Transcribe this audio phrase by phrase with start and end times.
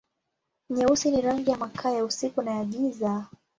[0.69, 3.25] Nyeusi ni rangi na makaa, ya usiku na ya giza.